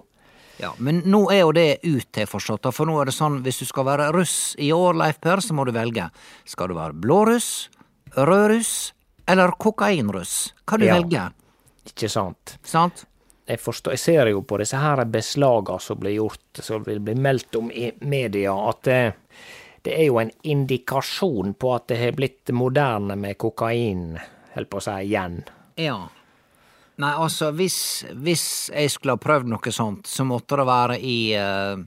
[0.58, 3.60] Ja, men nå er jo det ut til forstått, for nå er det sånn hvis
[3.62, 6.08] du skal være russ i år, Leif Per, så må du velge.
[6.50, 7.68] Skal du være blåruss,
[8.16, 8.72] rødruss
[9.30, 10.52] eller kokainruss?
[10.66, 10.96] Hva du Ja.
[10.98, 11.30] velger,
[11.88, 12.59] Ikke sant?
[12.62, 13.07] sant?
[13.48, 17.14] jeg, forstår, jeg ser jo på disse her beslagene som blir gjort, som vil bli
[17.16, 19.01] meldt om i media, at det,
[19.87, 24.18] det er jo en indikasjon på at det har blitt moderne med kokain,
[24.55, 25.40] holdt på å si, igjen.
[25.81, 25.98] Ja.
[26.98, 27.81] Nei, altså, hvis,
[28.18, 31.79] hvis jeg skulle ha prøvd noe sånt, så måtte det være i eh,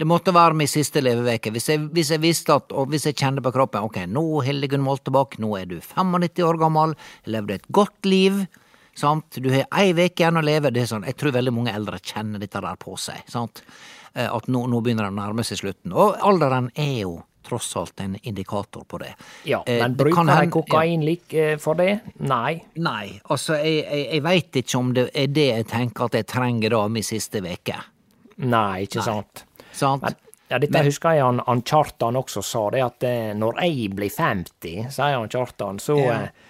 [0.00, 1.52] Det måtte være min siste leveveke.
[1.52, 4.82] Hvis jeg, hvis jeg visste at, og hvis jeg kjente på kroppen ok, nå Hildegunn
[4.82, 6.96] Moltebakk, nå er du 95 år gammel,
[7.28, 8.40] levde et godt liv,
[8.94, 11.72] sant, du har ei uke igjen å leve, det er sånn, jeg tror veldig mange
[11.74, 13.62] eldre kjenner dette der på seg, sant,
[14.12, 15.92] Eh, at nå, nå begynner det å nærme seg slutten.
[15.94, 17.12] Og alderen er jo
[17.46, 19.12] tross alt en indikator på det.
[19.46, 22.00] Ja, Eh, men bruker de kokain lik eh, for det?
[22.18, 22.56] Nei.
[22.74, 26.26] Nei, altså, jeg, jeg, jeg veit ikke om det er det jeg tenker at jeg
[26.26, 27.78] trenger da min siste veke.
[28.38, 29.44] Nei, ikke sant.
[29.72, 30.02] Sant?
[30.02, 30.18] Men,
[30.50, 33.06] ja, dette husker jeg han, han Kjartan også sa, det at
[33.38, 36.22] når jeg blir 50, sier han Kjartan, så Ja.
[36.24, 36.48] eh,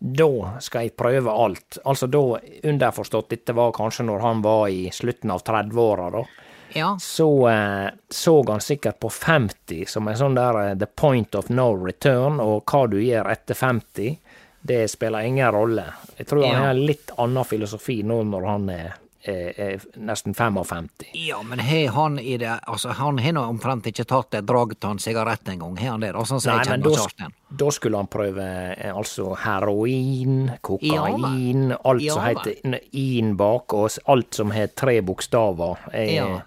[0.00, 1.78] da skal jeg prøve alt.
[1.84, 2.22] Altså da,
[2.64, 6.24] underforstått, dette var kanskje når han var i slutten av 30-åra, da.
[6.72, 6.96] Ja.
[7.00, 11.50] Så eh, så han sikkert på 50 som en sånn der eh, the point of
[11.52, 14.16] no return, og hva du gjør etter 50,
[14.60, 15.84] det spiller ingen rolle.
[16.16, 20.34] Jeg tror han har en litt annen filosofi nå når han er, er, er nesten
[20.34, 20.88] 55.
[21.12, 24.72] Ja, men har han i det Altså, han har nå omtrent ikke tatt et drag
[24.80, 26.12] av en sigarett engang, har han det?
[26.14, 27.28] Altså, Sånn Nei, men da,
[27.64, 33.90] da skulle han prøve eh, altså heroin, kokain, alt Ja som heter in bak, og
[34.06, 35.76] alt som har tre bokstaver.
[35.92, 36.42] Jeg, Ja.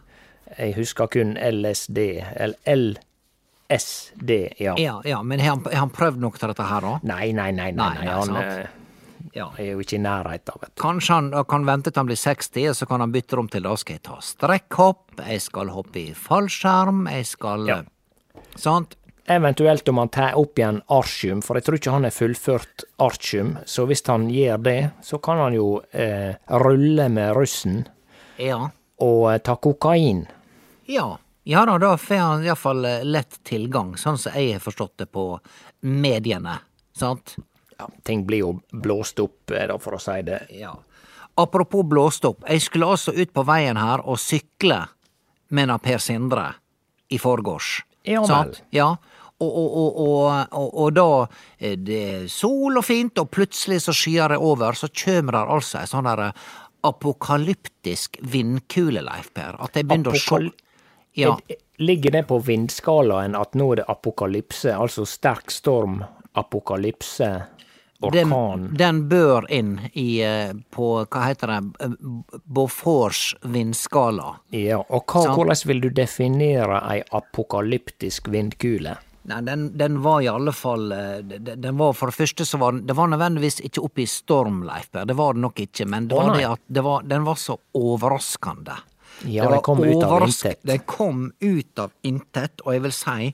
[0.57, 1.97] jeg husker kun LSD,
[2.35, 2.57] eller
[3.69, 4.75] LSD, ja.
[4.77, 6.99] Ja, ja, men har han, har han prøvd noe til dette her, da?
[7.03, 8.82] Nei, nei, nei, Nei, nei, nei, han
[9.33, 9.51] eh, Ja.
[9.57, 10.69] er jo ikke i nærheten, av det.
[10.75, 13.63] Kanskje han kan vente til han blir 60, og så kan han bytte om til
[13.63, 17.81] da skal jeg ta strekkhopp, jeg skal hoppe i fallskjerm, jeg skal Ja.
[18.55, 18.95] Sant?
[19.25, 23.57] Eventuelt om han tar opp igjen artium, for jeg tror ikke han har fullført artium,
[23.65, 27.85] så hvis han gjør det, så kan han jo eh, rulle med russen
[28.37, 28.69] Ja.
[28.99, 30.27] og eh, ta kokain.
[30.87, 31.17] Ja.
[31.45, 35.39] Ja da, da får han iallfall lett tilgang, sånn som jeg har forstått det på
[35.81, 36.59] mediene.
[36.95, 37.35] Sant?
[37.79, 40.45] Ja, ting blir jo blåst opp, eh, for å si det.
[40.57, 40.75] Ja.
[41.35, 44.83] Apropos blåst opp, jeg skulle altså ut på veien her og sykle
[45.49, 46.51] med na Per Sindre
[47.09, 47.79] i forgårs.
[48.05, 48.53] Ja vel.
[48.75, 48.91] Ja.
[49.43, 51.07] Og, og, og, og, da
[51.59, 55.81] er det sol og fint, og plutselig så skyer det over, så kjem der altså
[55.81, 56.29] ei sånn der
[56.83, 59.57] apokalyptisk vindkule, Leif Per.
[59.63, 60.39] At jeg begynner å sjå
[61.15, 61.35] Ja.
[61.49, 66.03] Er- Ligger det på vindskalaen at nå er det apokalypse, altså sterk storm,
[66.37, 67.29] apokalypse,
[68.03, 68.67] orkan?
[68.77, 71.87] den bør inn i, eh, på, hva heter det,
[72.45, 74.35] Beauforts vindskala.
[74.53, 78.97] Ja, og hva, Så, hvordan vil du definere ei apokalyptisk vindkule?
[79.23, 82.57] Nei, den, den var i alle fall eh, den, den var For det første så
[82.59, 85.07] var den Det var nødvendigvis ikke oppe i storm, Leif Berr.
[85.07, 85.87] Det var det nok ikke.
[85.87, 88.75] Men det var det at det var, den var så overraskende.
[89.25, 90.59] Ja, Det kom ut av intet.
[90.63, 93.33] Det kom ut av intet, og jeg vil si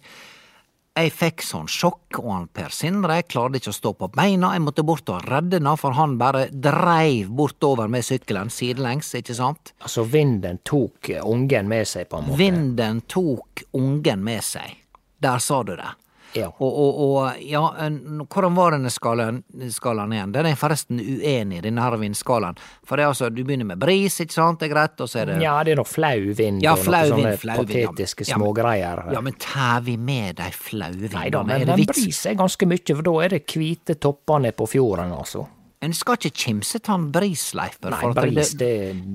[1.00, 4.52] jeg fikk sånn sjokk, og han Per Sindre klarte ikke å stå på beina.
[4.56, 9.38] Jeg måtte bort og redde han, for han bare dreiv bortover med sykkelen sidelengs, ikke
[9.38, 9.74] sant?
[9.80, 12.40] Altså, vinden tok ungen med seg, på en måte.
[12.42, 14.76] Vinden tok ungen med seg.
[15.24, 15.94] Der sa du det.
[16.38, 16.48] Ja.
[16.62, 19.40] Og, og, og ja, en- hvordan var denne skalaen,
[19.74, 20.32] skalaen igjen?
[20.36, 22.60] Den er jeg forresten uenig i, denne her vindskalaen.
[22.86, 25.24] For det er altså, du begynner med bris, ikke sant, det er greit, og så
[25.24, 27.58] er det Ja, det er noe flau vind Ja, og flau noe vind, sånne flau
[27.64, 29.02] patetiske Ja, smågreier.
[29.16, 31.16] Ja, men tar vi med de flaue vindene?
[31.18, 34.52] Nei da, men, det men bris er ganske mye, for da er det hvite toppene
[34.54, 35.48] på fjorden, altså.
[35.82, 37.78] En skal ikke kimse ta en bris, Leif.
[37.88, 38.72] Nei, bris, det,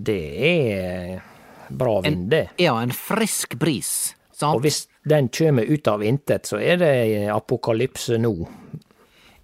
[0.07, 1.23] det er
[1.69, 2.47] bra vind, det.
[2.59, 4.57] Ja, en frisk bris, sant?
[4.57, 6.93] Og hvis den kommer ut av intet, så er det
[7.33, 8.35] apokalypse nå.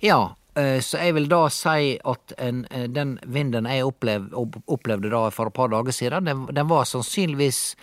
[0.01, 4.31] Ja, eh, så jeg vil da si at en, eh, den vinden jeg opplev,
[4.67, 7.77] opplevde da for et par dager siden, den, den var sannsynligvis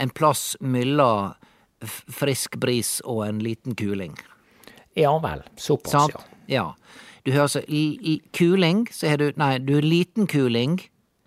[0.00, 1.34] en plass mellom
[2.12, 4.18] frisk bris og en liten kuling.
[4.98, 6.14] Ja vel, såpass, Sant?
[6.16, 6.26] ja.
[6.50, 6.74] Ja.
[7.22, 7.60] Du har altså
[8.32, 10.80] kuling, så har du Nei, du har liten kuling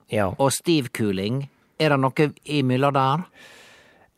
[0.10, 0.34] ja.
[0.38, 1.50] og stiv kuling.
[1.80, 3.24] Er det noe imellom der?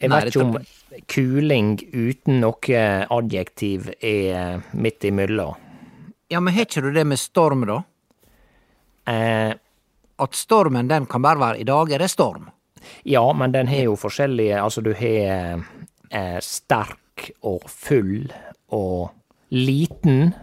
[0.06, 5.56] Jeg vet ikke om kuling uten noe adjektiv er midt imellom.
[6.32, 7.82] Ja, men har ikke du det med storm, da?
[9.08, 9.54] Eh,
[10.18, 12.50] At stormen, den kan bare være i dag er det storm.
[13.04, 15.60] ja, men den har jo forskjellige Altså, du har
[16.12, 18.32] eh, sterk og full
[18.70, 19.10] og
[19.52, 20.34] liten,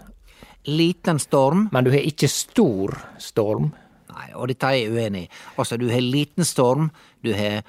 [0.66, 1.68] Liten storm.
[1.72, 3.72] men du har ikke stor storm.
[4.12, 5.28] Nei, og dette er jeg uenig i.
[5.58, 6.90] Altså, du har liten storm,
[7.24, 7.62] du har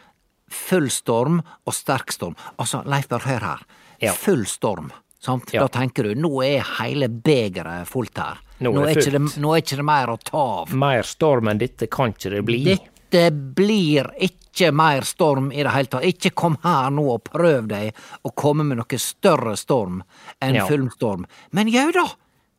[0.54, 2.36] full storm og sterk storm.
[2.62, 3.66] Altså, Leif bare hør her.
[4.04, 4.14] Ja.
[4.14, 4.92] Full storm.
[5.24, 5.54] Sant?
[5.56, 5.64] Ja.
[5.64, 8.42] Da tenker du nå er hele begeret fullt her.
[8.60, 9.14] Nå er nå, det er fullt.
[9.36, 10.74] det, nå er ikke det mer å ta av.
[10.76, 12.60] Mer storm enn dette kan ikke det bli.
[12.74, 16.04] Dette blir ikke mer storm i det hele tatt.
[16.10, 17.94] Ikke kom her nå og prøv deg
[18.28, 20.02] å komme med noe større storm
[20.44, 20.68] enn Ja.
[20.68, 21.26] fullstorm.
[21.52, 22.04] Men jau da,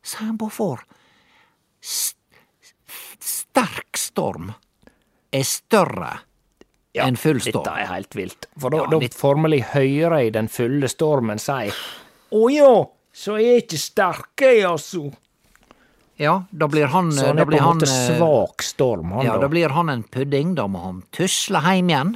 [0.01, 0.85] sier han Beaufort.
[1.81, 2.15] S-
[3.19, 4.51] Sterk storm
[5.33, 6.11] er større
[6.95, 7.63] Ja, en full storm.
[7.65, 8.47] Dette er helt vilt.
[8.57, 11.71] For da, Ja, da litt- formelig hører jeg den fulle stormen si
[12.31, 15.13] Å ja, så er jeg ikke sterk, jeg, altså.
[16.17, 19.33] Ja, da blir han Så han er på en måte han, svak storm, han Ja,
[19.35, 19.41] da.
[19.41, 22.13] da blir han en pudding, da må han tusle hjem igjen.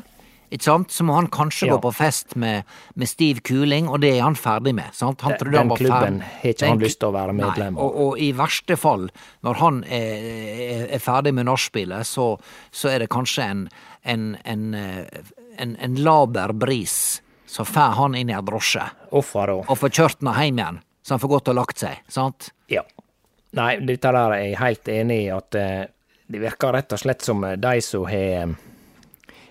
[0.51, 0.89] Ikke sant?
[0.89, 1.75] Så må han kanskje Ja.
[1.77, 2.63] gå på fest med,
[2.95, 4.89] med stiv kuling, og det er han ferdig med.
[4.95, 5.21] Sant?
[5.21, 7.83] Han Den- den klubben har ikke han lyst til å være medlem av.
[7.83, 9.09] og, og i verste fall,
[9.43, 12.39] når han er, er ferdig med nachspielet, så,
[12.71, 13.69] så er det kanskje en,
[14.03, 15.07] en, en, eh,
[15.57, 20.35] en, en laber bris som får han inn i en drosje, og får kjørt henne
[20.37, 22.01] hjem igjen, så han får gått og lagt seg.
[22.07, 22.51] Sant?
[22.69, 22.83] Ja.
[23.57, 25.87] Nei, dette der er jeg helt enig i at eh,
[26.29, 28.53] det virker rett og slett som eh, de som har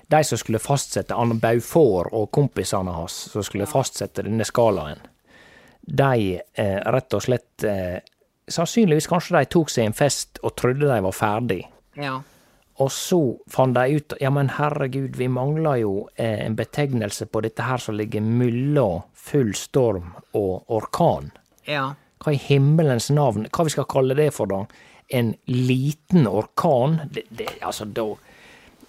[0.09, 5.03] De som skulle fastsette Anne Baufor og kompisene hans, som skulle fastsette denne skalaen,
[5.83, 7.99] de eh, rett og slett eh,
[8.49, 11.59] Sannsynligvis kanskje de tok seg en fest og trodde de var ferdig.
[12.01, 12.15] Ja.
[12.79, 17.43] Og så fant de ut ja, men herregud, vi mangler jo eh, en betegnelse på
[17.43, 21.33] dette her som ligger mellom full storm og orkan.
[21.67, 21.91] Ja.
[22.23, 24.63] Hva i himmelens navn, hva vi skal kalle det for da?
[25.09, 27.01] En liten orkan?
[27.11, 28.13] Det, det, altså, da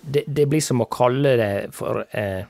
[0.02, 2.46] det, det blir som å kalle det for eh,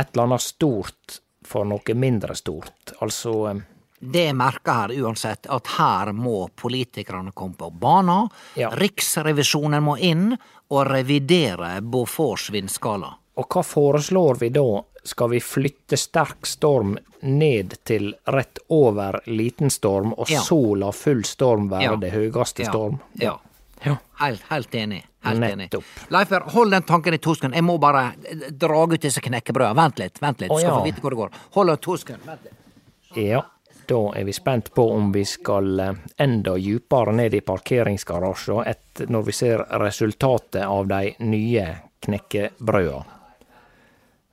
[0.00, 2.94] et eller annet stort for noe mindre stort.
[3.04, 3.62] Altså eh,
[4.00, 8.30] Det merker her uansett, at her må politikerne komme på banen.
[8.56, 8.70] Ja.
[8.72, 10.30] Riksrevisjonen må inn
[10.70, 13.12] og revidere Beauforts vindskala.
[13.36, 14.64] Og hva foreslår vi da?
[15.04, 20.40] Skal vi flytte sterk storm ned til rett over liten storm, og Ja.
[20.40, 21.96] så la full storm være Ja.
[21.96, 23.00] det høyeste storm?
[23.20, 23.36] Ja.
[23.84, 23.96] Ja.
[24.20, 25.04] Helt, helt enig.
[25.24, 25.70] Helt enig.
[26.10, 27.56] Leifer, hold den tanken i to sekunder.
[27.56, 28.14] Jeg må bare
[28.56, 29.74] dra ut disse knekkebrødene.
[29.76, 30.50] Vent litt, vent litt.
[30.50, 31.30] Å, Skal få vite hvor det går.
[31.52, 32.26] Hold den to sekunder.
[32.26, 32.52] Vent litt.
[33.16, 33.42] Ja,
[33.90, 39.22] da er vi spent på om vi skal eh, enda djupere ned i parkeringsgarasjen når
[39.26, 41.64] vi ser resultatet av de nye
[42.06, 43.00] knekkebrøda.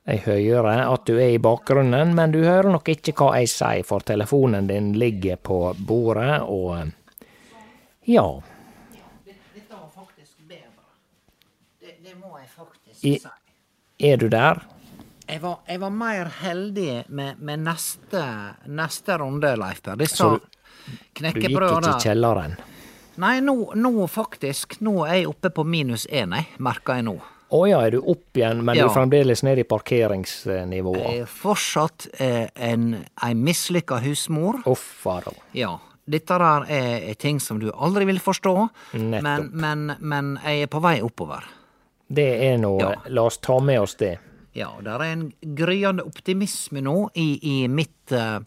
[0.08, 3.82] Jeg hører at du er i bakgrunnen, men du hører nok ikke hva jeg sier,
[3.84, 5.58] for telefonen din ligger på
[5.90, 6.94] bordet, og eh,
[8.14, 8.24] ja.
[9.26, 10.86] Dette var faktisk bedre.
[11.82, 13.18] Det, det må jeg faktisk si.
[13.98, 14.62] Er du der?
[15.28, 18.22] Jeg var, jeg var mer heldig med, med neste,
[18.72, 19.96] neste runde, Leif Per.
[20.00, 20.46] Disse Så du-
[21.20, 22.56] gikk ikke i kjelleren?
[23.18, 24.78] Nei, nå, nå faktisk.
[24.80, 27.16] Nå er jeg oppe på minus én, merker jeg nå.
[27.50, 28.84] Å ja, er du opp igjen, men Ja.
[28.84, 31.02] du er fremdeles nede i parkeringsnivået?
[31.02, 34.62] Jeg er fortsatt eh, en, ei mislykka husmor.
[34.68, 35.32] Uffa da.
[35.56, 35.78] Ja.
[36.08, 38.54] Dette der er, er ting som du aldri vil forstå,
[38.94, 41.44] men, men, men jeg er på vei oppover.
[42.08, 42.94] Det er nå Ja.
[43.08, 44.14] La oss ta med oss det.
[44.58, 48.40] Ja, det er en gryende optimisme nå i, i mitt uh,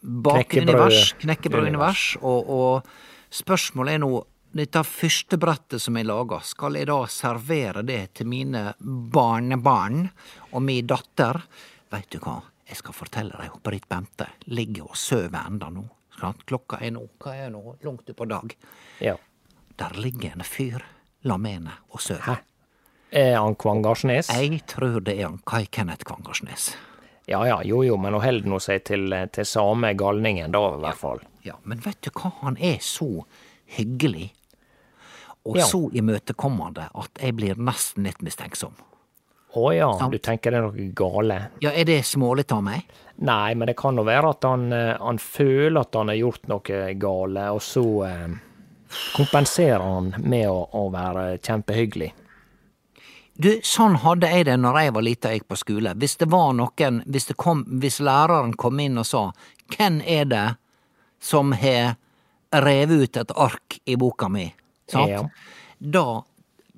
[0.00, 4.10] bakunivers, knekkebrødunivers, og, og spørsmålet er nå
[4.56, 10.06] dette første brettet som jeg lager, skal jeg da servere det til mine barnebarn
[10.52, 11.42] og min datter?
[11.92, 15.84] Veit du hva, jeg skal fortelle deg, Britt Bente ligger og sover enda nå.
[16.48, 18.54] Klokka er nå, hva er nå, langt utpå dag.
[19.04, 19.16] Ja.
[19.76, 20.84] Der ligger en fyr
[21.28, 22.40] la med henne og sover.
[23.12, 24.28] Er han Kvangarsnes?
[24.34, 26.72] Jeg tror det er han Kai Kenneth Kvangarsnes.
[27.26, 30.82] Ja ja, jo jo, men nå holder nå seg til, til same galningen da, i
[30.84, 31.22] hvert fall.
[31.46, 33.08] Ja, men vet du hva, han er så
[33.76, 34.32] hyggelig
[35.46, 35.66] og Ja.
[35.66, 38.74] så imøtekommende at jeg blir nesten litt mistenksom.
[39.56, 40.12] Å ja, Sant.
[40.12, 41.36] du tenker det er noe gale?
[41.62, 42.82] Ja, er det smålig av meg?
[43.24, 46.48] Nei, men det kan jo være at han, eh, han føler at han har gjort
[46.50, 48.34] noe gale, og så eh,
[49.16, 52.10] kompenserer han med å, å være kjempehyggelig.
[53.36, 55.92] Du, sånn hadde jeg det når jeg var lita og gikk på skole.
[56.00, 59.32] Hvis det var noen, hvis, det kom, hvis læreren kom inn og sa
[59.68, 60.46] 'Hvem er det
[61.20, 61.96] som har
[62.52, 64.54] revet ut et ark i boka mi?'
[64.88, 65.10] Sant?
[65.10, 65.28] Ja.
[65.78, 66.22] Da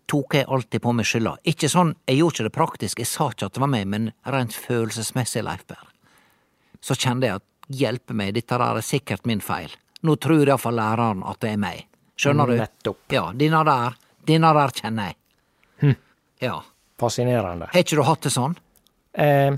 [0.09, 1.37] tok jeg alltid på meg skylda.
[1.45, 4.11] Ikke sånn, jeg gjorde ikke det praktisk, jeg sa ikke at det var meg, men
[4.25, 5.85] rent følelsesmessig, Leif Berr,
[6.81, 9.71] Så kjente jeg at hjelpe meg, dette der er sikkert min feil.
[10.03, 11.87] Nå tror iallfall læreren at det er meg.
[12.19, 12.55] Skjønner du?
[12.57, 13.01] Nettopp.
[13.13, 15.18] Ja, denne der, denne der kjenner jeg.
[16.45, 16.61] Ja.
[16.99, 17.69] Fascinerende.
[17.71, 18.57] Har ikke du hatt det sånn?
[19.15, 19.55] Eh,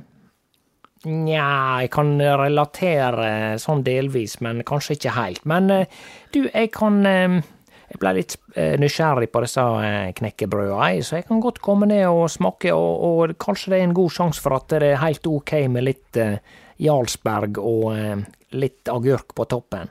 [1.08, 5.46] Nja, jeg kan relatere sånn delvis, men kanskje ikke helt.
[5.48, 6.00] Men eh,
[6.34, 7.40] du, jeg kan eh,
[7.90, 12.04] Jeg ble litt eh, nysgjerrig på disse knekkebrødene, knekkebrøda, så jeg kan godt komme ned
[12.06, 15.26] og smake, og, og kanskje det er en god sjanse for at det er helt
[15.26, 16.36] ok med litt uh,
[16.78, 18.22] Jarlsberg og uh,
[18.54, 19.90] litt agurk på toppen.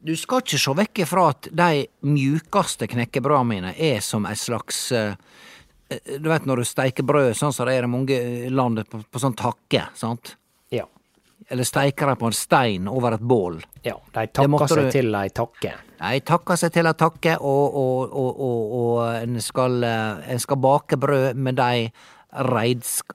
[0.00, 4.78] Du skal ikke se vekk ifra at de mjukeste knekkebrødene mine er som en slags
[4.96, 5.12] eh,
[6.20, 8.18] Du vet når du steiker brød sånn som det er i mange
[8.54, 10.36] land, på, på sånn takke, sant?
[10.70, 10.84] Ja.
[11.50, 13.56] Eller steiker de på en stein over et bål.
[13.82, 15.72] Ja, de takker seg du- til ei takke.
[16.00, 18.40] De takker seg til ei takke, og, og, og,
[18.80, 21.90] og, en, skal, eh, en skal bake brød med de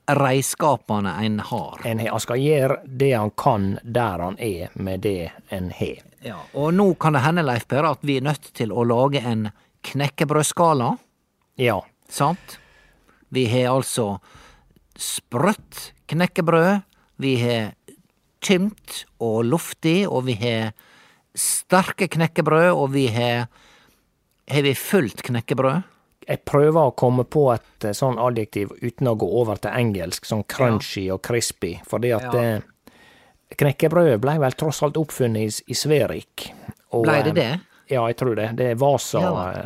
[0.09, 1.79] reiskapene en har.
[1.87, 6.03] En, han skal gjøre det han kan der han er, med det en har.
[6.25, 9.21] Ja, og nå kan det hende, Leif Per, at vi er nødt til å lage
[9.23, 9.49] en
[9.85, 10.95] knekkebrødskala,
[11.61, 11.79] Ja.
[12.09, 12.57] sant?
[13.35, 14.15] Vi har altså
[14.95, 16.85] sprøtt knekkebrød,
[17.19, 17.73] vi har
[18.45, 20.71] tymt og luftig, og vi har
[21.35, 23.47] sterke knekkebrød, og vi har
[24.47, 25.81] Har vi fullt knekkebrød?
[26.29, 30.27] Jeg prøver å komme på et eh, sånn adjektiv uten å gå over til engelsk,
[30.29, 32.31] sånn crunchy og crispy, fordi at Ja.
[32.31, 32.63] det,
[33.57, 36.51] knekkebrødet ble vel tross alt oppfunnet i, i Sverik.
[36.93, 37.49] Og, Blei det eh, det?
[37.89, 38.51] Ja, jeg tror det.
[38.61, 39.65] Det var Vasa Ja.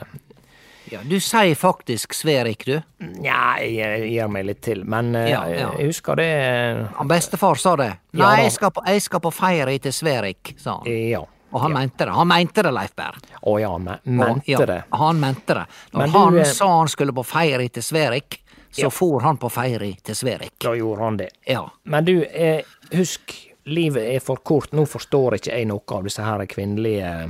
[0.89, 2.81] Eh, Ja, du sier faktisk Sverik, du.
[3.21, 5.71] Nja, jeg, gir meg litt til, men eh, Ja, ja.
[5.77, 7.91] jeg husker det eh, Han bestefar sa det.
[8.11, 10.89] Ja, Nei, jeg skal på, jeg skal på feire til Sverik, sa han.
[10.89, 11.25] Ja.
[11.51, 12.13] Og han mente det.
[12.13, 13.15] Han mente det, Leif Berr.
[13.41, 14.83] Å ja, han mente ja, det.
[14.93, 15.65] Han mente det.
[15.93, 18.89] Når Men han du, sa han skulle på feire til Sverik, så Ja.
[18.93, 20.53] for han på feire til Sverik.
[20.61, 21.29] Da gjorde han det.
[21.47, 21.63] Ja.
[21.83, 22.61] Men du, eh,
[22.93, 23.33] husk,
[23.65, 24.71] livet er for kort.
[24.71, 27.29] Nå forstår ikke jeg noe av disse her kvinnelige eh,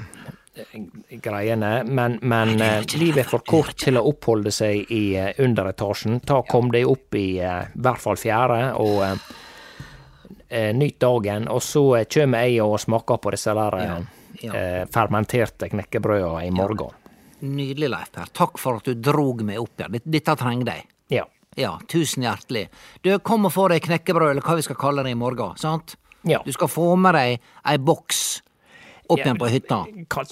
[1.23, 6.19] greiene, men, men uh, livet er for kort til å oppholde seg i uh, underetasjen.
[6.25, 9.03] Ta Kom deg opp i uh, hvert fall fjerde, og
[10.49, 11.45] nyt dagen.
[11.53, 13.75] Og så kommer jeg og smaker på disse der
[14.89, 16.95] fermenterte knekkebrødene i morgen.
[17.45, 18.31] Nydelig, Leif Per.
[18.33, 19.93] Takk for at du drog meg opp her.
[20.03, 20.87] Dette- trenger jeg.
[21.19, 21.25] Ja.
[21.55, 22.69] Ja, tusen hjertelig.
[23.03, 25.95] Du, kom og få deg knekkebrød, eller hva vi skal kalle det i morgen, sant?
[26.27, 26.41] Ja.
[26.45, 28.41] Du skal få med deg ei boks
[29.09, 29.79] opp igjen på hytta.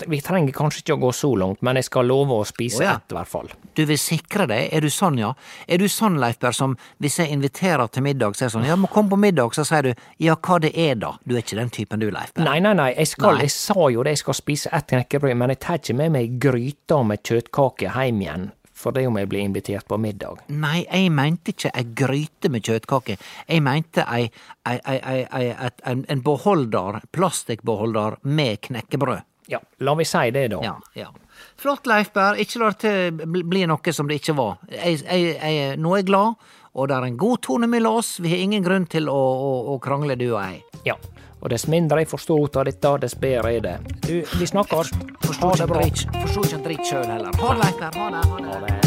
[0.07, 2.85] Vi trenger kanskje ikke å gå så langt, men jeg skal love å spise oh,
[2.85, 2.95] ja.
[2.97, 3.51] ett, i hvert fall.
[3.77, 4.69] Du vil sikre deg?
[4.73, 5.31] Er du sånn, ja?
[5.67, 8.77] Er du sånn, Leifberg, som hvis jeg inviterer til middag, så er det sånn ja,
[8.79, 11.15] må komme på middag, så sier du ja, hva det er da?
[11.25, 12.45] Du er ikke den typen du, Leifberg.
[12.45, 13.47] Nei, nei, nei, jeg, skal, Nei.
[13.47, 16.37] jeg sa jo det, jeg skal spise ett knekkebrød, men jeg tar ikke med meg
[16.43, 18.47] gryta med kjøttkake hjem igjen,
[18.77, 20.43] for det om jeg blir invitert på middag.
[20.53, 23.17] Nei, jeg mente ikke ei gryte med kjøttkake.
[23.47, 24.27] Jeg mente ei,
[24.69, 25.47] ei, ei,
[25.89, 29.25] en, en beholder, plastikkbeholder med knekkebrød.
[29.47, 30.59] Ja, la vi si det, da.
[30.63, 31.07] Ja, ja.
[31.55, 32.35] Flott, Leif Berr.
[32.43, 34.57] Ikke la det bli noe som det ikke var.
[34.69, 38.17] Jeg, jeg, jeg, nå er jeg glad, og det er en god tone mellom oss.
[38.19, 40.83] Vi har ingen grunn til å, å, å krangle, du og jeg.
[40.89, 40.97] Ja.
[41.41, 43.77] Og dess mindre jeg forstår ut av dette, dess bedre er det.
[44.07, 44.93] Du, vi snakkes.
[45.37, 45.85] Ha det bra.
[46.23, 47.41] forsto ikke en dritt sjøl heller.
[47.41, 47.97] Ha det, Leif Berr.
[48.01, 48.27] Ha det.
[48.27, 48.53] Ha det.
[48.53, 48.86] Ha det.